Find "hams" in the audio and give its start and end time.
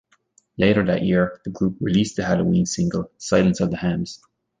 3.77-4.19